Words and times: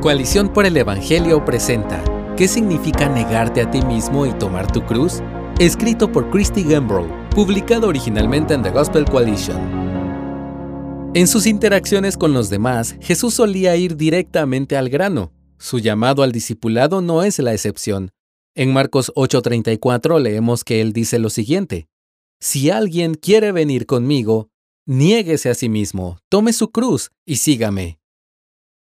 Coalición 0.00 0.50
por 0.50 0.64
el 0.64 0.78
Evangelio 0.78 1.44
presenta 1.44 2.02
¿Qué 2.34 2.48
significa 2.48 3.06
negarte 3.10 3.60
a 3.60 3.70
ti 3.70 3.82
mismo 3.82 4.24
y 4.24 4.32
tomar 4.32 4.72
tu 4.72 4.80
cruz? 4.86 5.20
Escrito 5.58 6.10
por 6.10 6.30
Christy 6.30 6.62
Gambrell, 6.62 7.10
publicado 7.34 7.88
originalmente 7.88 8.54
en 8.54 8.62
The 8.62 8.70
Gospel 8.70 9.04
Coalition. 9.04 9.58
En 11.12 11.26
sus 11.26 11.44
interacciones 11.44 12.16
con 12.16 12.32
los 12.32 12.48
demás, 12.48 12.96
Jesús 13.02 13.34
solía 13.34 13.76
ir 13.76 13.98
directamente 13.98 14.78
al 14.78 14.88
grano. 14.88 15.34
Su 15.58 15.78
llamado 15.80 16.22
al 16.22 16.32
discipulado 16.32 17.02
no 17.02 17.22
es 17.22 17.38
la 17.38 17.52
excepción. 17.52 18.10
En 18.54 18.72
Marcos 18.72 19.12
8:34 19.16 20.18
leemos 20.18 20.64
que 20.64 20.80
él 20.80 20.94
dice 20.94 21.18
lo 21.18 21.28
siguiente, 21.28 21.88
Si 22.40 22.70
alguien 22.70 23.16
quiere 23.16 23.52
venir 23.52 23.84
conmigo, 23.84 24.48
niéguese 24.86 25.50
a 25.50 25.54
sí 25.54 25.68
mismo, 25.68 26.16
tome 26.30 26.54
su 26.54 26.70
cruz 26.70 27.10
y 27.26 27.36
sígame. 27.36 27.99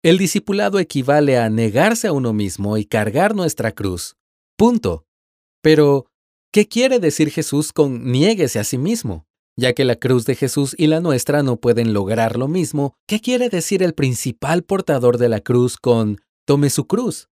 El 0.04 0.18
discipulado 0.18 0.80
equivale 0.80 1.38
a 1.38 1.48
negarse 1.52 2.08
a 2.08 2.12
uno 2.12 2.34
mismo 2.34 2.76
y 2.78 2.86
cargar 2.86 3.36
nuestra 3.36 3.72
cruz. 3.72 4.16
Punto. 4.58 5.06
Pero, 5.62 6.08
¿qué 6.52 6.68
quiere 6.68 6.98
decir 6.98 7.30
Jesús 7.30 7.72
con 7.72 8.12
niéguese 8.12 8.58
a 8.58 8.64
sí 8.64 8.80
mismo? 8.80 9.28
Ya 9.56 9.74
que 9.74 9.86
la 9.86 9.98
cruz 9.98 10.26
de 10.26 10.34
Jesús 10.34 10.74
y 10.76 10.88
la 10.88 11.02
nuestra 11.02 11.44
no 11.44 11.58
pueden 11.58 11.94
lograr 11.94 12.36
lo 12.36 12.48
mismo, 12.48 12.96
¿qué 13.08 13.20
quiere 13.20 13.50
decir 13.50 13.84
el 13.84 13.94
principal 13.94 14.64
portador 14.64 15.20
de 15.20 15.30
la 15.30 15.40
cruz 15.40 15.78
con 15.78 16.20
tome 16.48 16.72
su 16.72 16.88
cruz? 16.88 17.30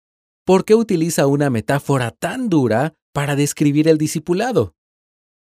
¿Por 0.43 0.65
qué 0.65 0.73
utiliza 0.73 1.27
una 1.27 1.51
metáfora 1.51 2.09
tan 2.09 2.49
dura 2.49 2.95
para 3.13 3.35
describir 3.35 3.87
el 3.87 3.99
discipulado? 3.99 4.73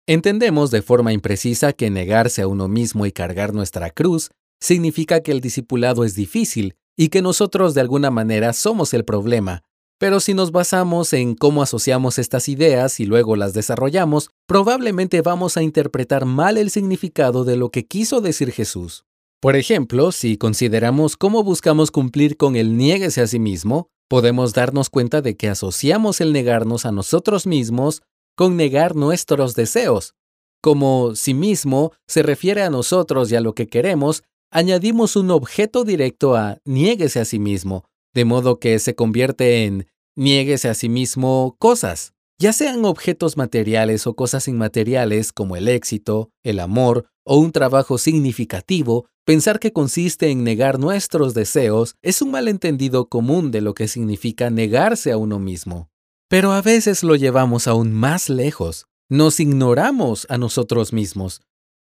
Entendemos 0.08 0.72
de 0.72 0.82
forma 0.82 1.14
imprecisa 1.14 1.72
que 1.72 1.90
negarse 1.90 2.42
a 2.42 2.48
uno 2.48 2.68
mismo 2.68 3.06
y 3.06 3.14
cargar 3.14 3.54
nuestra 3.54 3.92
cruz 3.92 4.30
significa 4.60 5.22
que 5.22 5.32
el 5.32 5.40
discipulado 5.40 6.04
es 6.04 6.16
difícil 6.16 6.76
y 6.98 7.10
que 7.10 7.22
nosotros 7.22 7.74
de 7.74 7.82
alguna 7.82 8.12
manera 8.12 8.54
somos 8.54 8.94
el 8.94 9.06
problema. 9.06 9.64
Pero 10.00 10.20
si 10.20 10.34
nos 10.34 10.52
basamos 10.52 11.14
en 11.14 11.36
cómo 11.36 11.64
asociamos 11.64 12.20
estas 12.20 12.50
ideas 12.50 13.00
y 13.00 13.06
luego 13.06 13.36
las 13.36 13.54
desarrollamos, 13.54 14.32
probablemente 14.48 15.22
vamos 15.22 15.56
a 15.56 15.64
interpretar 15.64 16.26
mal 16.26 16.58
el 16.58 16.72
significado 16.72 17.46
de 17.46 17.56
lo 17.56 17.70
que 17.70 17.86
quiso 17.86 18.20
decir 18.20 18.52
Jesús. 18.52 19.06
Por 19.40 19.56
ejemplo, 19.56 20.12
si 20.12 20.38
consideramos 20.38 21.18
cómo 21.18 21.44
buscamos 21.44 21.92
cumplir 21.92 22.38
con 22.38 22.56
el 22.56 22.78
niéguese 22.78 23.22
a 23.22 23.28
sí 23.28 23.40
mismo, 23.40 23.88
podemos 24.10 24.54
darnos 24.54 24.90
cuenta 24.90 25.22
de 25.22 25.36
que 25.36 25.50
asociamos 25.50 26.22
el 26.22 26.34
negarnos 26.34 26.86
a 26.86 26.92
nosotros 26.92 27.48
mismos 27.48 28.02
con 28.36 28.58
negar 28.58 28.96
nuestros 28.96 29.56
deseos. 29.56 30.16
Como 30.62 31.16
sí 31.16 31.34
mismo 31.34 31.92
se 32.08 32.24
refiere 32.24 32.64
a 32.64 32.70
nosotros 32.70 33.32
y 33.32 33.36
a 33.36 33.42
lo 33.42 33.54
que 33.54 33.68
queremos, 33.68 34.24
añadimos 34.54 35.16
un 35.16 35.32
objeto 35.32 35.84
directo 35.84 36.36
a 36.36 36.60
niéguese 36.64 37.20
a 37.20 37.26
sí 37.26 37.40
mismo, 37.40 37.86
de 38.14 38.24
modo 38.24 38.60
que 38.60 38.78
se 38.80 38.96
convierte 38.96 39.66
en 39.66 39.88
niéguese 40.16 40.70
a 40.70 40.76
sí 40.76 40.90
mismo 40.90 41.56
cosas, 41.60 42.14
ya 42.40 42.54
sean 42.54 42.86
objetos 42.86 43.36
materiales 43.36 44.06
o 44.06 44.16
cosas 44.16 44.48
inmateriales 44.48 45.32
como 45.32 45.56
el 45.56 45.68
éxito, 45.68 46.30
el 46.44 46.60
amor 46.60 47.08
o 47.26 47.38
un 47.38 47.52
trabajo 47.52 47.98
significativo, 47.98 49.08
pensar 49.26 49.60
que 49.60 49.74
consiste 49.74 50.30
en 50.30 50.44
negar 50.44 50.78
nuestros 50.78 51.34
deseos 51.34 51.96
es 52.02 52.22
un 52.22 52.32
malentendido 52.32 53.08
común 53.08 53.50
de 53.52 53.62
lo 53.62 53.74
que 53.74 53.88
significa 53.88 54.50
negarse 54.50 55.12
a 55.12 55.18
uno 55.18 55.40
mismo. 55.40 55.90
Pero 56.30 56.52
a 56.52 56.62
veces 56.62 57.04
lo 57.04 57.16
llevamos 57.16 57.68
aún 57.68 57.92
más 57.92 58.30
lejos. 58.30 58.88
Nos 59.10 59.40
ignoramos 59.40 60.26
a 60.30 60.38
nosotros 60.38 60.94
mismos, 60.94 61.42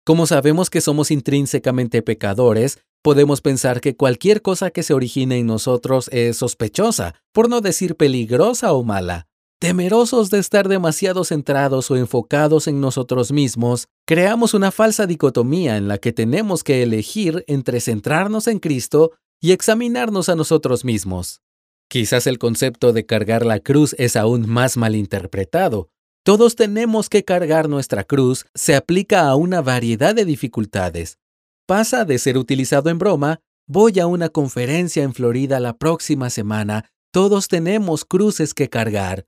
como 0.05 0.27
sabemos 0.27 0.70
que 0.70 0.81
somos 0.81 1.11
intrínsecamente 1.11 2.03
pecadores, 2.03 2.79
podemos 3.03 3.41
pensar 3.41 3.81
que 3.81 3.97
cualquier 3.97 4.42
cosa 4.42 4.70
que 4.70 4.83
se 4.83 4.95
origine 4.95 5.39
en 5.39 5.47
nosotros 5.47 6.09
es 6.12 6.39
sospechosa, 6.39 7.15
por 7.33 7.48
no 7.48 7.61
decir 7.61 7.97
peligrosa 7.97 8.73
o 8.73 8.83
mala. 8.83 9.27
Temerosos 9.61 10.31
de 10.31 10.39
estar 10.39 10.69
demasiado 10.69 11.23
centrados 11.23 11.91
o 11.91 11.97
enfocados 11.97 12.67
en 12.67 12.81
nosotros 12.81 13.31
mismos, 13.31 13.89
creamos 14.07 14.55
una 14.55 14.70
falsa 14.70 15.07
dicotomía 15.07 15.77
en 15.77 15.86
la 15.86 15.98
que 15.98 16.14
tenemos 16.14 16.64
que 16.64 16.83
elegir 16.83 17.45
entre 17.47 17.80
centrarnos 17.80 18.47
en 18.47 18.58
Cristo 18.58 19.13
y 19.39 19.53
examinarnos 19.53 20.30
a 20.30 20.35
nosotros 20.35 20.85
mismos. 20.85 21.42
Quizás 21.89 22.27
el 22.27 22.39
concepto 22.39 22.95
de 22.95 23.05
cargar 23.05 23.45
la 23.45 23.58
cruz 23.61 23.95
es 23.98 24.17
aún 24.17 24.48
más 24.48 24.79
malinterpretado, 24.79 25.89
todos 26.23 26.55
tenemos 26.55 27.08
que 27.08 27.25
cargar 27.25 27.69
nuestra 27.69 28.05
cruz 28.05 28.45
se 28.55 28.75
aplica 28.75 29.29
a 29.29 29.36
una 29.36 29.63
variedad 29.63 30.14
de 30.14 30.25
dificultades. 30.25 31.19
Pasa 31.67 32.05
de 32.05 32.19
ser 32.19 32.36
utilizado 32.36 32.91
en 32.91 32.98
broma, 32.98 33.41
voy 33.67 34.01
a 34.01 34.07
una 34.07 34.29
conferencia 34.29 35.03
en 35.03 35.14
Florida 35.14 35.61
la 35.61 35.79
próxima 35.79 36.29
semana, 36.29 36.91
todos 37.13 37.48
tenemos 37.48 38.05
cruces 38.05 38.55
que 38.55 38.69
cargar, 38.69 39.27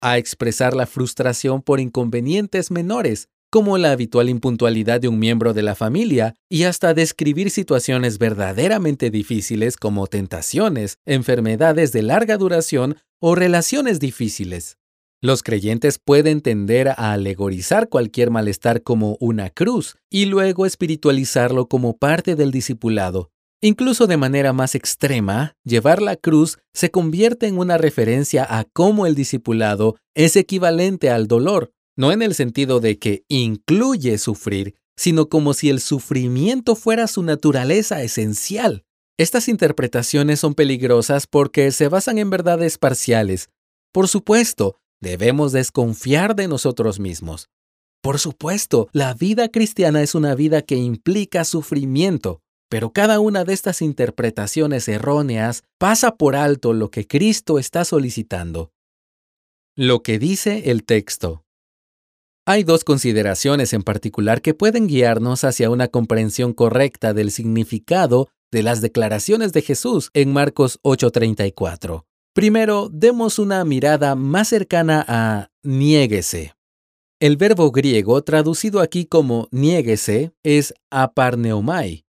a 0.00 0.18
expresar 0.18 0.74
la 0.74 0.86
frustración 0.86 1.62
por 1.62 1.80
inconvenientes 1.80 2.70
menores, 2.70 3.28
como 3.50 3.78
la 3.78 3.90
habitual 3.90 4.28
impuntualidad 4.28 5.00
de 5.00 5.08
un 5.08 5.18
miembro 5.18 5.52
de 5.52 5.62
la 5.62 5.74
familia, 5.74 6.36
y 6.48 6.64
hasta 6.64 6.94
describir 6.94 7.50
situaciones 7.50 8.18
verdaderamente 8.18 9.10
difíciles 9.10 9.76
como 9.76 10.06
tentaciones, 10.06 10.98
enfermedades 11.04 11.90
de 11.92 12.02
larga 12.02 12.36
duración 12.36 12.96
o 13.20 13.34
relaciones 13.34 13.98
difíciles. 13.98 14.79
Los 15.22 15.42
creyentes 15.42 15.98
pueden 15.98 16.40
tender 16.40 16.88
a 16.88 17.12
alegorizar 17.12 17.90
cualquier 17.90 18.30
malestar 18.30 18.82
como 18.82 19.18
una 19.20 19.50
cruz 19.50 19.96
y 20.08 20.24
luego 20.24 20.64
espiritualizarlo 20.64 21.68
como 21.68 21.98
parte 21.98 22.36
del 22.36 22.50
discipulado. 22.50 23.30
Incluso 23.60 24.06
de 24.06 24.16
manera 24.16 24.54
más 24.54 24.74
extrema, 24.74 25.56
llevar 25.62 26.00
la 26.00 26.16
cruz 26.16 26.56
se 26.72 26.90
convierte 26.90 27.46
en 27.48 27.58
una 27.58 27.76
referencia 27.76 28.46
a 28.48 28.64
cómo 28.64 29.04
el 29.06 29.14
discipulado 29.14 29.96
es 30.14 30.36
equivalente 30.36 31.10
al 31.10 31.26
dolor, 31.26 31.70
no 31.98 32.12
en 32.12 32.22
el 32.22 32.34
sentido 32.34 32.80
de 32.80 32.98
que 32.98 33.24
incluye 33.28 34.16
sufrir, 34.16 34.76
sino 34.96 35.28
como 35.28 35.52
si 35.52 35.68
el 35.68 35.80
sufrimiento 35.80 36.74
fuera 36.76 37.06
su 37.06 37.22
naturaleza 37.22 38.02
esencial. 38.02 38.84
Estas 39.18 39.48
interpretaciones 39.48 40.40
son 40.40 40.54
peligrosas 40.54 41.26
porque 41.26 41.72
se 41.72 41.88
basan 41.88 42.16
en 42.16 42.30
verdades 42.30 42.78
parciales. 42.78 43.50
Por 43.92 44.08
supuesto, 44.08 44.79
Debemos 45.02 45.52
desconfiar 45.52 46.36
de 46.36 46.46
nosotros 46.46 47.00
mismos. 47.00 47.48
Por 48.02 48.18
supuesto, 48.18 48.88
la 48.92 49.14
vida 49.14 49.48
cristiana 49.48 50.02
es 50.02 50.14
una 50.14 50.34
vida 50.34 50.62
que 50.62 50.76
implica 50.76 51.44
sufrimiento, 51.44 52.40
pero 52.70 52.92
cada 52.92 53.18
una 53.20 53.44
de 53.44 53.52
estas 53.52 53.82
interpretaciones 53.82 54.88
erróneas 54.88 55.62
pasa 55.78 56.16
por 56.16 56.36
alto 56.36 56.72
lo 56.72 56.90
que 56.90 57.06
Cristo 57.06 57.58
está 57.58 57.84
solicitando. 57.84 58.72
Lo 59.76 60.02
que 60.02 60.18
dice 60.18 60.70
el 60.70 60.84
texto. 60.84 61.44
Hay 62.46 62.64
dos 62.64 62.84
consideraciones 62.84 63.72
en 63.72 63.82
particular 63.82 64.42
que 64.42 64.54
pueden 64.54 64.86
guiarnos 64.86 65.44
hacia 65.44 65.70
una 65.70 65.88
comprensión 65.88 66.52
correcta 66.52 67.14
del 67.14 67.30
significado 67.30 68.28
de 68.50 68.62
las 68.62 68.80
declaraciones 68.80 69.52
de 69.52 69.62
Jesús 69.62 70.10
en 70.14 70.32
Marcos 70.32 70.78
8:34. 70.82 72.09
Primero, 72.32 72.88
demos 72.92 73.40
una 73.40 73.64
mirada 73.64 74.14
más 74.14 74.48
cercana 74.48 75.04
a 75.08 75.50
niéguese. 75.64 76.54
El 77.18 77.36
verbo 77.36 77.72
griego 77.72 78.22
traducido 78.22 78.80
aquí 78.80 79.04
como 79.04 79.48
niéguese 79.50 80.32
es 80.44 80.72
aparneomai. 80.90 82.04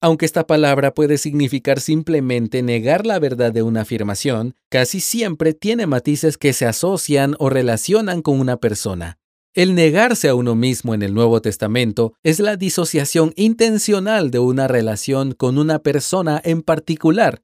Aunque 0.00 0.24
esta 0.24 0.46
palabra 0.46 0.94
puede 0.94 1.18
significar 1.18 1.80
simplemente 1.80 2.62
negar 2.62 3.06
la 3.06 3.18
verdad 3.18 3.52
de 3.52 3.62
una 3.62 3.82
afirmación, 3.82 4.54
casi 4.70 5.00
siempre 5.00 5.52
tiene 5.52 5.86
matices 5.86 6.38
que 6.38 6.54
se 6.54 6.64
asocian 6.64 7.34
o 7.38 7.50
relacionan 7.50 8.22
con 8.22 8.40
una 8.40 8.56
persona. 8.56 9.18
El 9.54 9.74
negarse 9.74 10.28
a 10.28 10.34
uno 10.34 10.54
mismo 10.54 10.94
en 10.94 11.02
el 11.02 11.12
Nuevo 11.12 11.40
Testamento 11.42 12.14
es 12.22 12.40
la 12.40 12.56
disociación 12.56 13.32
intencional 13.36 14.30
de 14.30 14.38
una 14.38 14.68
relación 14.68 15.32
con 15.32 15.58
una 15.58 15.80
persona 15.80 16.40
en 16.44 16.62
particular. 16.62 17.42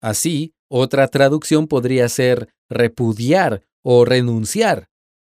Así, 0.00 0.54
otra 0.76 1.06
traducción 1.06 1.68
podría 1.68 2.08
ser 2.08 2.48
repudiar 2.68 3.62
o 3.84 4.04
renunciar. 4.04 4.88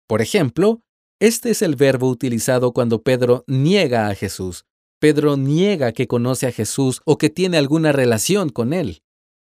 Por 0.07 0.23
ejemplo, 0.23 0.83
este 1.21 1.51
es 1.51 1.61
el 1.63 1.75
verbo 1.75 2.09
utilizado 2.09 2.73
cuando 2.73 3.03
Pedro 3.03 3.43
niega 3.49 4.09
a 4.09 4.15
Jesús. 4.15 4.65
Pedro 5.01 5.37
niega 5.37 5.91
que 5.91 6.07
conoce 6.07 6.47
a 6.47 6.53
Jesús 6.53 7.01
o 7.05 7.19
que 7.19 7.31
tiene 7.31 7.59
alguna 7.59 7.91
relación 7.91 8.49
con 8.49 8.73
él. 8.73 9.03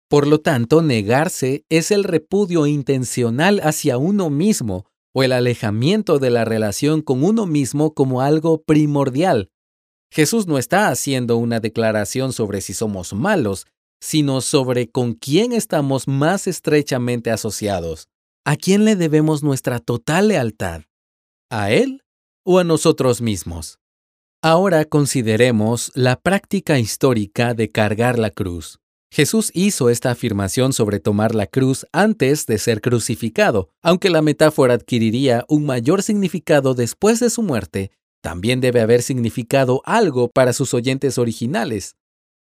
Por 0.08 0.28
lo 0.28 0.42
tanto, 0.42 0.84
negarse 0.84 1.66
es 1.70 1.90
el 1.90 2.04
repudio 2.04 2.68
intencional 2.68 3.60
hacia 3.64 3.98
uno 3.98 4.30
mismo 4.30 4.86
o 5.12 5.24
el 5.24 5.32
alejamiento 5.32 6.20
de 6.20 6.30
la 6.30 6.46
relación 6.46 7.02
con 7.02 7.24
uno 7.24 7.48
mismo 7.48 7.96
como 7.96 8.22
algo 8.22 8.62
primordial. 8.62 9.50
Jesús 10.12 10.46
no 10.46 10.60
está 10.60 10.90
haciendo 10.90 11.38
una 11.38 11.60
declaración 11.60 12.32
sobre 12.32 12.62
si 12.62 12.76
somos 12.76 13.14
malos, 13.14 13.66
sino 14.00 14.42
sobre 14.42 14.90
con 14.90 15.14
quién 15.14 15.52
estamos 15.54 16.08
más 16.08 16.48
estrechamente 16.48 17.32
asociados. 17.32 18.08
¿A 18.46 18.56
quién 18.56 18.86
le 18.86 18.96
debemos 18.96 19.44
nuestra 19.44 19.80
total 19.80 20.30
lealtad? 20.30 20.84
¿A 21.50 21.72
Él 21.72 22.04
o 22.44 22.60
a 22.60 22.64
nosotros 22.64 23.22
mismos? 23.22 23.80
Ahora 24.42 24.86
consideremos 24.86 25.92
la 25.96 26.16
práctica 26.16 26.80
histórica 26.80 27.54
de 27.54 27.72
cargar 27.72 28.18
la 28.18 28.30
cruz. 28.30 28.80
Jesús 29.12 29.52
hizo 29.54 29.90
esta 29.90 30.12
afirmación 30.12 30.72
sobre 30.72 31.00
tomar 31.00 31.34
la 31.34 31.48
cruz 31.48 31.86
antes 31.92 32.46
de 32.46 32.58
ser 32.60 32.80
crucificado. 32.80 33.70
Aunque 33.82 34.10
la 34.10 34.22
metáfora 34.22 34.76
adquiriría 34.76 35.46
un 35.50 35.66
mayor 35.66 36.04
significado 36.04 36.76
después 36.76 37.20
de 37.20 37.30
su 37.30 37.42
muerte, 37.42 37.92
también 38.22 38.62
debe 38.62 38.82
haber 38.82 39.02
significado 39.02 39.82
algo 39.86 40.30
para 40.30 40.54
sus 40.54 40.74
oyentes 40.74 41.18
originales. 41.18 41.96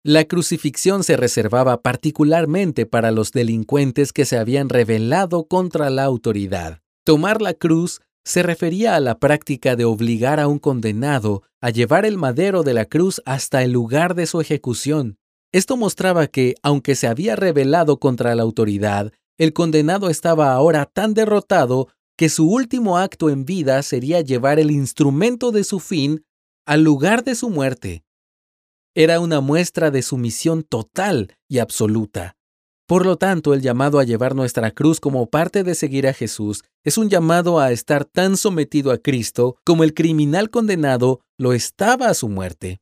La 0.04 0.24
crucifixión 0.24 1.04
se 1.04 1.16
reservaba 1.16 1.80
particularmente 1.80 2.86
para 2.86 3.12
los 3.12 3.30
delincuentes 3.30 4.12
que 4.12 4.24
se 4.24 4.36
habían 4.36 4.68
rebelado 4.68 5.44
contra 5.44 5.90
la 5.90 6.02
autoridad. 6.02 6.80
Tomar 7.04 7.40
la 7.40 7.54
cruz 7.54 8.00
se 8.24 8.42
refería 8.42 8.96
a 8.96 9.00
la 9.00 9.20
práctica 9.20 9.76
de 9.76 9.84
obligar 9.84 10.40
a 10.40 10.48
un 10.48 10.58
condenado 10.58 11.44
a 11.60 11.70
llevar 11.70 12.04
el 12.04 12.18
madero 12.18 12.64
de 12.64 12.74
la 12.74 12.84
cruz 12.86 13.22
hasta 13.26 13.62
el 13.62 13.70
lugar 13.70 14.16
de 14.16 14.26
su 14.26 14.40
ejecución. 14.40 15.18
Esto 15.52 15.76
mostraba 15.76 16.26
que, 16.26 16.56
aunque 16.64 16.96
se 16.96 17.06
había 17.06 17.36
rebelado 17.36 18.00
contra 18.00 18.34
la 18.34 18.42
autoridad, 18.42 19.12
el 19.38 19.52
condenado 19.52 20.10
estaba 20.10 20.52
ahora 20.52 20.84
tan 20.86 21.14
derrotado 21.14 21.86
que 22.16 22.28
su 22.28 22.50
último 22.50 22.98
acto 22.98 23.30
en 23.30 23.44
vida 23.44 23.80
sería 23.84 24.20
llevar 24.20 24.58
el 24.58 24.72
instrumento 24.72 25.52
de 25.52 25.62
su 25.62 25.78
fin 25.78 26.24
al 26.66 26.82
lugar 26.82 27.22
de 27.22 27.36
su 27.36 27.50
muerte. 27.50 28.02
Era 28.94 29.20
una 29.20 29.40
muestra 29.40 29.90
de 29.90 30.02
sumisión 30.02 30.64
total 30.64 31.34
y 31.48 31.60
absoluta. 31.60 32.36
Por 32.86 33.06
lo 33.06 33.16
tanto, 33.16 33.54
el 33.54 33.62
llamado 33.62 33.98
a 33.98 34.04
llevar 34.04 34.34
nuestra 34.34 34.70
cruz 34.70 35.00
como 35.00 35.30
parte 35.30 35.64
de 35.64 35.74
seguir 35.74 36.06
a 36.06 36.12
Jesús 36.12 36.62
es 36.84 36.98
un 36.98 37.08
llamado 37.08 37.58
a 37.58 37.72
estar 37.72 38.04
tan 38.04 38.36
sometido 38.36 38.92
a 38.92 38.98
Cristo 38.98 39.56
como 39.64 39.82
el 39.82 39.94
criminal 39.94 40.50
condenado 40.50 41.20
lo 41.38 41.54
estaba 41.54 42.08
a 42.08 42.14
su 42.14 42.28
muerte. 42.28 42.80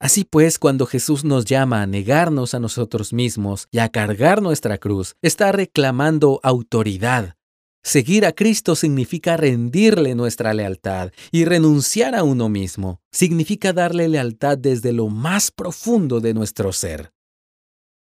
Así 0.00 0.24
pues, 0.24 0.58
cuando 0.58 0.86
Jesús 0.86 1.24
nos 1.24 1.44
llama 1.44 1.82
a 1.82 1.86
negarnos 1.86 2.54
a 2.54 2.58
nosotros 2.58 3.12
mismos 3.12 3.68
y 3.70 3.80
a 3.80 3.90
cargar 3.90 4.40
nuestra 4.40 4.78
cruz, 4.78 5.14
está 5.20 5.52
reclamando 5.52 6.40
autoridad. 6.42 7.34
Seguir 7.82 8.26
a 8.26 8.32
Cristo 8.32 8.76
significa 8.76 9.36
rendirle 9.36 10.14
nuestra 10.14 10.52
lealtad 10.52 11.12
y 11.32 11.44
renunciar 11.44 12.14
a 12.14 12.24
uno 12.24 12.48
mismo. 12.48 13.00
Significa 13.10 13.72
darle 13.72 14.08
lealtad 14.08 14.58
desde 14.58 14.92
lo 14.92 15.08
más 15.08 15.50
profundo 15.50 16.20
de 16.20 16.34
nuestro 16.34 16.72
ser. 16.72 17.12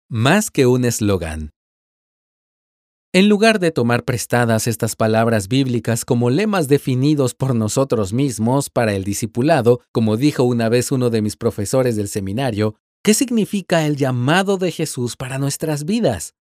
Más 0.10 0.50
que 0.50 0.66
un 0.66 0.84
eslogan. 0.84 1.52
En 3.14 3.30
lugar 3.30 3.60
de 3.60 3.72
tomar 3.72 4.04
prestadas 4.04 4.68
estas 4.68 4.96
palabras 4.96 5.48
bíblicas 5.48 6.06
como 6.06 6.30
lemas 6.30 6.68
definidos 6.68 7.34
por 7.34 7.56
nosotros 7.56 8.14
mismos 8.14 8.70
para 8.70 8.94
el 8.94 9.04
discipulado, 9.04 9.82
como 9.92 10.18
dijo 10.18 10.44
una 10.44 10.70
vez 10.70 10.92
uno 10.92 11.10
de 11.10 11.22
mis 11.22 11.38
profesores 11.38 11.96
del 11.96 12.10
seminario, 12.10 12.76
¿qué 13.04 13.14
significa 13.14 13.86
el 13.86 13.96
llamado 13.96 14.58
de 14.58 14.72
Jesús 14.72 15.16
para 15.16 15.38
nuestras 15.38 15.86
vidas? 15.86 16.34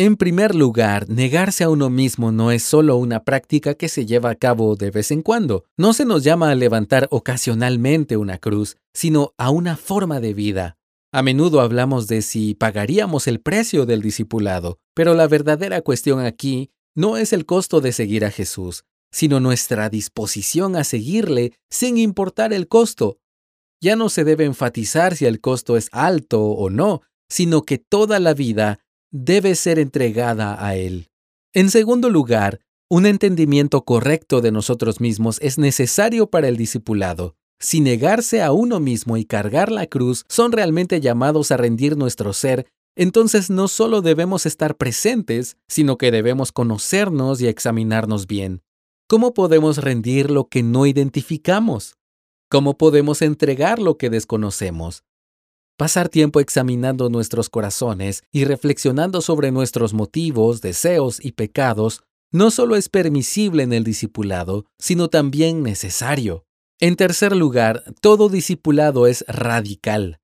En 0.00 0.16
primer 0.16 0.54
lugar, 0.54 1.08
negarse 1.08 1.64
a 1.64 1.70
uno 1.70 1.90
mismo 1.90 2.30
no 2.30 2.52
es 2.52 2.62
solo 2.62 2.94
una 2.94 3.24
práctica 3.24 3.74
que 3.74 3.88
se 3.88 4.06
lleva 4.06 4.30
a 4.30 4.36
cabo 4.36 4.76
de 4.76 4.92
vez 4.92 5.10
en 5.10 5.22
cuando. 5.22 5.64
No 5.76 5.92
se 5.92 6.04
nos 6.04 6.22
llama 6.22 6.52
a 6.52 6.54
levantar 6.54 7.08
ocasionalmente 7.10 8.16
una 8.16 8.38
cruz, 8.38 8.76
sino 8.94 9.34
a 9.38 9.50
una 9.50 9.76
forma 9.76 10.20
de 10.20 10.34
vida. 10.34 10.76
A 11.10 11.24
menudo 11.24 11.60
hablamos 11.60 12.06
de 12.06 12.22
si 12.22 12.54
pagaríamos 12.54 13.26
el 13.26 13.40
precio 13.40 13.86
del 13.86 14.00
discipulado, 14.00 14.78
pero 14.94 15.14
la 15.14 15.26
verdadera 15.26 15.82
cuestión 15.82 16.20
aquí 16.20 16.70
no 16.94 17.16
es 17.16 17.32
el 17.32 17.44
costo 17.44 17.80
de 17.80 17.90
seguir 17.90 18.24
a 18.24 18.30
Jesús, 18.30 18.84
sino 19.10 19.40
nuestra 19.40 19.90
disposición 19.90 20.76
a 20.76 20.84
seguirle 20.84 21.54
sin 21.70 21.98
importar 21.98 22.52
el 22.52 22.68
costo. 22.68 23.18
Ya 23.80 23.96
no 23.96 24.10
se 24.10 24.22
debe 24.22 24.44
enfatizar 24.44 25.16
si 25.16 25.26
el 25.26 25.40
costo 25.40 25.76
es 25.76 25.88
alto 25.90 26.40
o 26.40 26.70
no, 26.70 27.02
sino 27.28 27.62
que 27.62 27.78
toda 27.78 28.20
la 28.20 28.32
vida 28.32 28.78
debe 29.10 29.54
ser 29.54 29.78
entregada 29.78 30.64
a 30.64 30.76
Él. 30.76 31.08
En 31.52 31.70
segundo 31.70 32.10
lugar, 32.10 32.60
un 32.90 33.06
entendimiento 33.06 33.84
correcto 33.84 34.40
de 34.40 34.52
nosotros 34.52 35.00
mismos 35.00 35.38
es 35.42 35.58
necesario 35.58 36.30
para 36.30 36.48
el 36.48 36.56
discipulado. 36.56 37.36
Si 37.60 37.80
negarse 37.80 38.42
a 38.42 38.52
uno 38.52 38.80
mismo 38.80 39.16
y 39.16 39.24
cargar 39.24 39.70
la 39.72 39.86
cruz 39.86 40.24
son 40.28 40.52
realmente 40.52 41.00
llamados 41.00 41.50
a 41.50 41.56
rendir 41.56 41.96
nuestro 41.96 42.32
ser, 42.32 42.66
entonces 42.96 43.50
no 43.50 43.68
solo 43.68 44.00
debemos 44.00 44.46
estar 44.46 44.76
presentes, 44.76 45.56
sino 45.68 45.98
que 45.98 46.10
debemos 46.10 46.52
conocernos 46.52 47.40
y 47.40 47.46
examinarnos 47.46 48.26
bien. 48.26 48.62
¿Cómo 49.08 49.34
podemos 49.34 49.78
rendir 49.78 50.30
lo 50.30 50.48
que 50.48 50.62
no 50.62 50.86
identificamos? 50.86 51.96
¿Cómo 52.50 52.76
podemos 52.76 53.22
entregar 53.22 53.78
lo 53.78 53.98
que 53.98 54.10
desconocemos? 54.10 55.04
Pasar 55.78 56.08
tiempo 56.08 56.40
examinando 56.40 57.08
nuestros 57.08 57.48
corazones 57.48 58.24
y 58.32 58.44
reflexionando 58.44 59.20
sobre 59.20 59.52
nuestros 59.52 59.94
motivos, 59.94 60.60
deseos 60.60 61.24
y 61.24 61.30
pecados 61.30 62.02
no 62.32 62.50
solo 62.50 62.74
es 62.74 62.88
permisible 62.88 63.62
en 63.62 63.72
el 63.72 63.84
discipulado, 63.84 64.66
sino 64.80 65.06
también 65.06 65.62
necesario. 65.62 66.44
En 66.80 66.96
tercer 66.96 67.36
lugar, 67.36 67.84
todo 68.00 68.28
discipulado 68.28 69.06
es 69.06 69.24
radical. 69.28 70.18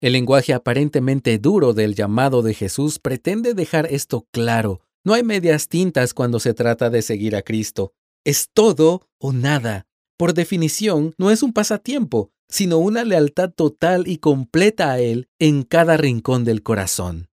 El 0.00 0.14
lenguaje 0.14 0.52
aparentemente 0.52 1.38
duro 1.38 1.72
del 1.72 1.94
llamado 1.94 2.42
de 2.42 2.52
Jesús 2.52 2.98
pretende 2.98 3.54
dejar 3.54 3.86
esto 3.86 4.26
claro. 4.32 4.80
No 5.04 5.14
hay 5.14 5.22
medias 5.22 5.68
tintas 5.68 6.14
cuando 6.14 6.40
se 6.40 6.52
trata 6.52 6.90
de 6.90 7.02
seguir 7.02 7.36
a 7.36 7.42
Cristo. 7.42 7.92
Es 8.24 8.48
todo 8.52 9.06
o 9.20 9.32
nada. 9.32 9.86
Por 10.18 10.34
definición, 10.34 11.14
no 11.16 11.30
es 11.30 11.44
un 11.44 11.52
pasatiempo, 11.52 12.32
sino 12.48 12.78
una 12.78 13.04
lealtad 13.04 13.50
total 13.50 14.06
y 14.06 14.18
completa 14.18 14.92
a 14.92 15.00
Él 15.00 15.28
en 15.38 15.62
cada 15.62 15.96
rincón 15.96 16.44
del 16.44 16.62
corazón. 16.62 17.28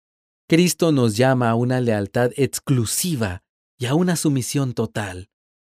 Cristo 0.48 0.92
nos 0.92 1.16
llama 1.16 1.50
a 1.50 1.54
una 1.54 1.80
lealtad 1.80 2.30
exclusiva 2.36 3.42
y 3.78 3.86
a 3.86 3.94
una 3.94 4.16
sumisión 4.16 4.74
total. 4.74 5.30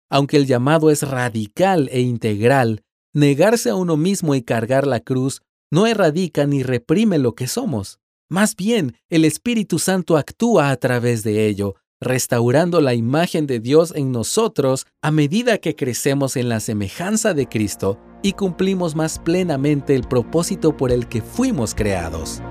Aunque 0.09 0.37
el 0.37 0.45
llamado 0.45 0.91
es 0.91 1.01
radical 1.01 1.89
e 1.91 2.01
integral, 2.01 2.83
negarse 3.13 3.69
a 3.69 3.75
uno 3.75 3.97
mismo 3.97 4.35
y 4.35 4.41
cargar 4.41 4.85
la 4.85 4.99
cruz 4.99 5.41
no 5.71 5.87
erradica 5.87 6.45
ni 6.45 6.63
reprime 6.63 7.17
lo 7.17 7.35
que 7.35 7.47
somos. 7.47 7.99
Más 8.29 8.55
bien, 8.55 8.97
el 9.09 9.25
Espíritu 9.25 9.79
Santo 9.79 10.17
actúa 10.17 10.71
a 10.71 10.77
través 10.77 11.23
de 11.23 11.47
ello, 11.47 11.75
restaurando 12.01 12.81
la 12.81 12.93
imagen 12.93 13.47
de 13.47 13.59
Dios 13.59 13.93
en 13.95 14.11
nosotros 14.11 14.85
a 15.01 15.09
medida 15.11 15.57
que 15.57 15.75
crecemos 15.75 16.35
en 16.35 16.49
la 16.49 16.59
semejanza 16.59 17.33
de 17.33 17.47
Cristo 17.47 17.97
y 18.21 18.33
cumplimos 18.33 18.95
más 18.95 19.17
plenamente 19.19 19.95
el 19.95 20.03
propósito 20.03 20.75
por 20.75 20.91
el 20.91 21.07
que 21.07 21.21
fuimos 21.21 21.73
creados. 21.75 22.41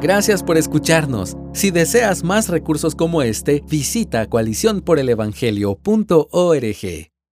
Gracias 0.00 0.42
por 0.42 0.56
escucharnos. 0.58 1.36
Si 1.52 1.70
deseas 1.70 2.24
más 2.24 2.48
recursos 2.48 2.96
como 2.96 3.22
este, 3.22 3.62
visita 3.68 4.26
coaliciónporelevangelio.org. 4.26 7.11